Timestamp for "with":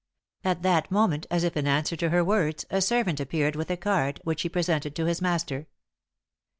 3.55-3.69